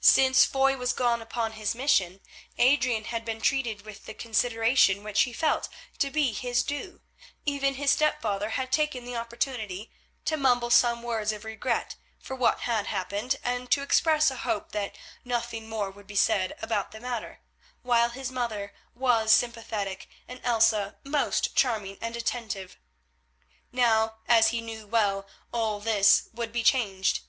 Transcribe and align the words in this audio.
Since 0.00 0.44
Foy 0.44 0.76
was 0.76 0.92
gone 0.92 1.22
upon 1.22 1.52
his 1.52 1.76
mission, 1.76 2.20
Adrian 2.58 3.04
had 3.04 3.24
been 3.24 3.40
treated 3.40 3.82
with 3.82 4.04
the 4.04 4.14
consideration 4.14 5.04
which 5.04 5.22
he 5.22 5.32
felt 5.32 5.68
to 5.98 6.10
be 6.10 6.32
his 6.32 6.64
due. 6.64 7.02
Even 7.46 7.74
his 7.74 7.92
stepfather 7.92 8.50
had 8.50 8.72
taken 8.72 9.04
the 9.04 9.14
opportunity 9.14 9.92
to 10.24 10.36
mumble 10.36 10.70
some 10.70 11.04
words 11.04 11.30
of 11.30 11.44
regret 11.44 11.94
for 12.18 12.34
what 12.34 12.62
had 12.62 12.88
happened, 12.88 13.36
and 13.44 13.70
to 13.70 13.80
express 13.82 14.28
a 14.28 14.38
hope 14.38 14.72
that 14.72 14.98
nothing 15.24 15.68
more 15.68 15.88
would 15.88 16.08
be 16.08 16.16
said 16.16 16.52
about 16.60 16.90
the 16.90 16.98
matter, 16.98 17.38
while 17.82 18.08
his 18.10 18.32
mother 18.32 18.74
was 18.96 19.30
sympathetic 19.30 20.08
and 20.26 20.40
Elsa 20.42 20.98
most 21.04 21.54
charming 21.54 21.96
and 22.00 22.16
attentive. 22.16 22.76
Now, 23.70 24.16
as 24.26 24.48
he 24.48 24.60
knew 24.60 24.88
well, 24.88 25.28
all 25.52 25.78
this 25.78 26.28
would 26.32 26.50
be 26.52 26.64
changed. 26.64 27.20